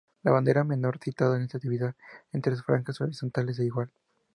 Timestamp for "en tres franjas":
2.33-2.99